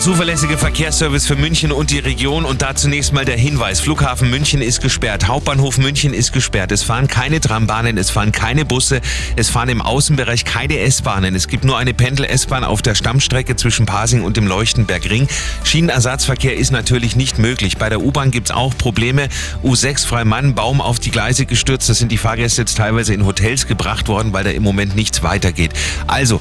Der 0.00 0.04
zuverlässige 0.04 0.56
Verkehrsservice 0.56 1.26
für 1.26 1.36
München 1.36 1.72
und 1.72 1.90
die 1.90 1.98
Region 1.98 2.46
und 2.46 2.62
da 2.62 2.74
zunächst 2.74 3.12
mal 3.12 3.26
der 3.26 3.36
Hinweis. 3.36 3.80
Flughafen 3.80 4.30
München 4.30 4.62
ist 4.62 4.80
gesperrt, 4.80 5.28
Hauptbahnhof 5.28 5.76
München 5.76 6.14
ist 6.14 6.32
gesperrt. 6.32 6.72
Es 6.72 6.82
fahren 6.82 7.06
keine 7.06 7.38
Trambahnen, 7.38 7.98
es 7.98 8.08
fahren 8.08 8.32
keine 8.32 8.64
Busse, 8.64 9.02
es 9.36 9.50
fahren 9.50 9.68
im 9.68 9.82
Außenbereich 9.82 10.46
keine 10.46 10.78
S-Bahnen. 10.78 11.34
Es 11.34 11.48
gibt 11.48 11.66
nur 11.66 11.76
eine 11.76 11.92
Pendel-S-Bahn 11.92 12.64
auf 12.64 12.80
der 12.80 12.94
Stammstrecke 12.94 13.56
zwischen 13.56 13.84
Pasing 13.84 14.22
und 14.22 14.38
dem 14.38 14.46
Leuchtenbergring. 14.46 15.28
Schienenersatzverkehr 15.64 16.56
ist 16.56 16.70
natürlich 16.70 17.14
nicht 17.14 17.38
möglich. 17.38 17.76
Bei 17.76 17.90
der 17.90 18.00
U-Bahn 18.00 18.30
gibt 18.30 18.48
es 18.48 18.56
auch 18.56 18.74
Probleme. 18.78 19.28
U6 19.62 20.06
Freimann, 20.06 20.54
Baum 20.54 20.80
auf 20.80 20.98
die 20.98 21.10
Gleise 21.10 21.44
gestürzt. 21.44 21.90
Da 21.90 21.92
sind 21.92 22.10
die 22.10 22.16
Fahrgäste 22.16 22.62
jetzt 22.62 22.78
teilweise 22.78 23.12
in 23.12 23.26
Hotels 23.26 23.66
gebracht 23.66 24.08
worden, 24.08 24.32
weil 24.32 24.44
da 24.44 24.50
im 24.50 24.62
Moment 24.62 24.96
nichts 24.96 25.22
weitergeht. 25.22 25.74
Also, 26.06 26.40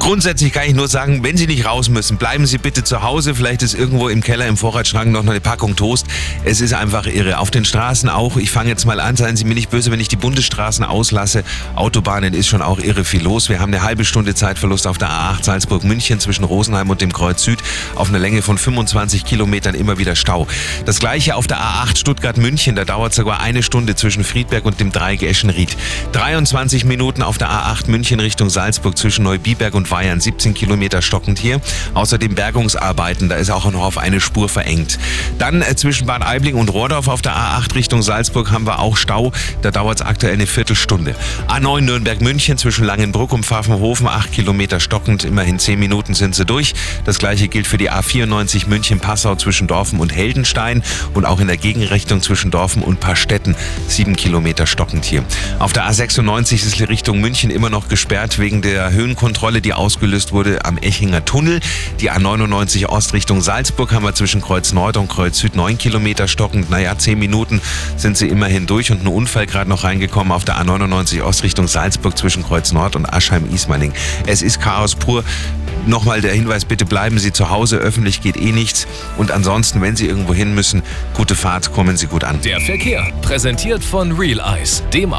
Grundsätzlich 0.00 0.50
kann 0.54 0.64
ich 0.66 0.74
nur 0.74 0.88
sagen, 0.88 1.22
wenn 1.22 1.36
Sie 1.36 1.46
nicht 1.46 1.66
raus 1.66 1.90
müssen, 1.90 2.16
bleiben 2.16 2.46
Sie 2.46 2.56
bitte 2.56 2.82
zu 2.82 3.02
Hause. 3.02 3.34
Vielleicht 3.34 3.60
ist 3.62 3.74
irgendwo 3.74 4.08
im 4.08 4.22
Keller 4.22 4.46
im 4.46 4.56
Vorratsschrank 4.56 5.12
noch 5.12 5.24
eine 5.24 5.40
Packung 5.40 5.76
Toast. 5.76 6.06
Es 6.42 6.62
ist 6.62 6.72
einfach 6.72 7.06
irre. 7.06 7.38
Auf 7.38 7.50
den 7.50 7.66
Straßen 7.66 8.08
auch. 8.08 8.38
Ich 8.38 8.50
fange 8.50 8.70
jetzt 8.70 8.86
mal 8.86 8.98
an, 8.98 9.16
seien 9.16 9.36
Sie 9.36 9.44
mir 9.44 9.54
nicht 9.54 9.68
böse, 9.68 9.90
wenn 9.90 10.00
ich 10.00 10.08
die 10.08 10.16
Bundesstraßen 10.16 10.86
auslasse. 10.86 11.44
Autobahnen 11.76 12.32
ist 12.32 12.48
schon 12.48 12.62
auch 12.62 12.78
irre 12.78 13.04
viel 13.04 13.22
los. 13.22 13.50
Wir 13.50 13.60
haben 13.60 13.74
eine 13.74 13.82
halbe 13.82 14.06
Stunde 14.06 14.34
Zeitverlust 14.34 14.86
auf 14.86 14.96
der 14.96 15.10
A8 15.10 15.44
Salzburg-München 15.44 16.18
zwischen 16.18 16.44
Rosenheim 16.44 16.88
und 16.88 17.02
dem 17.02 17.12
Kreuz 17.12 17.42
Süd. 17.42 17.58
Auf 17.94 18.08
einer 18.08 18.18
Länge 18.18 18.40
von 18.40 18.56
25 18.56 19.26
Kilometern 19.26 19.74
immer 19.74 19.98
wieder 19.98 20.16
Stau. 20.16 20.46
Das 20.86 20.98
gleiche 20.98 21.36
auf 21.36 21.46
der 21.46 21.58
A8 21.58 21.98
Stuttgart-München. 21.98 22.74
Da 22.74 22.86
dauert 22.86 23.12
sogar 23.12 23.40
eine 23.40 23.62
Stunde 23.62 23.96
zwischen 23.96 24.24
Friedberg 24.24 24.64
und 24.64 24.80
dem 24.80 24.92
Dreieck 24.92 25.22
Eschenried. 25.22 25.76
23 26.12 26.86
Minuten 26.86 27.22
auf 27.22 27.36
der 27.36 27.50
A8 27.50 27.90
München 27.90 28.18
Richtung 28.18 28.48
Salzburg 28.48 28.96
zwischen 28.96 29.24
Neubiberg 29.24 29.74
und 29.74 29.89
Bayern 29.90 30.20
17 30.20 30.54
Kilometer 30.54 31.02
stockend 31.02 31.38
hier. 31.38 31.60
Außerdem 31.94 32.34
Bergungsarbeiten, 32.34 33.28
da 33.28 33.36
ist 33.36 33.50
auch 33.50 33.70
noch 33.70 33.82
auf 33.82 33.98
eine 33.98 34.20
Spur 34.20 34.48
verengt. 34.48 34.98
Dann 35.38 35.60
äh, 35.60 35.76
zwischen 35.76 36.06
Bad 36.06 36.22
Aibling 36.22 36.54
und 36.54 36.70
Rohrdorf 36.70 37.08
auf 37.08 37.20
der 37.20 37.36
A8 37.36 37.74
Richtung 37.74 38.02
Salzburg 38.02 38.50
haben 38.50 38.66
wir 38.66 38.78
auch 38.78 38.96
Stau. 38.96 39.32
Da 39.62 39.70
dauert 39.70 40.00
es 40.00 40.06
aktuell 40.06 40.32
eine 40.32 40.46
Viertelstunde. 40.46 41.14
A9 41.48 41.82
Nürnberg-München 41.82 42.56
zwischen 42.56 42.84
Langenbruck 42.84 43.32
und 43.32 43.44
Pfaffenhofen 43.44 44.06
8 44.06 44.32
Kilometer 44.32 44.80
stockend. 44.80 45.24
Immerhin 45.24 45.58
10 45.58 45.78
Minuten 45.78 46.14
sind 46.14 46.34
sie 46.34 46.46
durch. 46.46 46.72
Das 47.04 47.18
gleiche 47.18 47.48
gilt 47.48 47.66
für 47.66 47.78
die 47.78 47.90
A94 47.90 48.68
München-Passau 48.68 49.34
zwischen 49.34 49.66
Dorfen 49.66 49.98
und 50.00 50.14
Heldenstein 50.14 50.82
und 51.14 51.26
auch 51.26 51.40
in 51.40 51.48
der 51.48 51.56
Gegenrichtung 51.56 52.22
zwischen 52.22 52.50
Dorfen 52.50 52.82
und 52.82 53.00
Paarstetten 53.00 53.56
7 53.88 54.16
Kilometer 54.16 54.66
stockend 54.66 55.04
hier. 55.04 55.24
Auf 55.58 55.72
der 55.72 55.90
A96 55.90 56.54
ist 56.54 56.78
die 56.78 56.84
Richtung 56.84 57.20
München 57.20 57.50
immer 57.50 57.70
noch 57.70 57.88
gesperrt 57.88 58.38
wegen 58.38 58.62
der 58.62 58.92
Höhenkontrolle, 58.92 59.60
die 59.60 59.74
ausgelöst 59.80 60.32
wurde 60.32 60.64
am 60.66 60.76
Echinger 60.78 61.24
Tunnel. 61.24 61.60
Die 62.00 62.10
A99 62.10 62.86
Ost 62.86 63.14
Richtung 63.14 63.40
Salzburg 63.40 63.92
haben 63.92 64.04
wir 64.04 64.14
zwischen 64.14 64.42
Kreuz 64.42 64.72
Nord 64.72 64.98
und 64.98 65.08
Kreuz 65.08 65.38
Süd 65.38 65.56
9 65.56 65.78
Kilometer 65.78 66.28
stockend. 66.28 66.68
Naja, 66.70 66.96
10 66.96 67.18
Minuten 67.18 67.62
sind 67.96 68.18
sie 68.18 68.28
immerhin 68.28 68.66
durch 68.66 68.92
und 68.92 69.02
ein 69.02 69.06
Unfall 69.06 69.46
gerade 69.46 69.70
noch 69.70 69.84
reingekommen 69.84 70.32
auf 70.32 70.44
der 70.44 70.56
A99 70.56 71.22
Ost 71.22 71.42
Richtung 71.42 71.66
Salzburg 71.66 72.16
zwischen 72.18 72.42
Kreuz 72.44 72.72
Nord 72.72 72.94
und 72.94 73.10
Aschheim-Ismaning. 73.10 73.92
Es 74.26 74.42
ist 74.42 74.60
Chaos 74.60 74.94
pur. 74.94 75.24
Nochmal 75.86 76.20
der 76.20 76.34
Hinweis, 76.34 76.66
bitte 76.66 76.84
bleiben 76.84 77.18
Sie 77.18 77.32
zu 77.32 77.48
Hause, 77.48 77.78
öffentlich 77.78 78.20
geht 78.20 78.36
eh 78.36 78.52
nichts. 78.52 78.86
Und 79.16 79.30
ansonsten, 79.30 79.80
wenn 79.80 79.96
Sie 79.96 80.06
irgendwo 80.06 80.34
hin 80.34 80.54
müssen, 80.54 80.82
gute 81.14 81.34
Fahrt, 81.34 81.72
kommen 81.72 81.96
Sie 81.96 82.06
gut 82.06 82.22
an. 82.22 82.38
Der 82.42 82.60
Verkehr, 82.60 83.10
präsentiert 83.22 83.82
von 83.82 84.12
Real 84.12 84.40
Eyes, 84.40 84.82
dem 84.92 85.14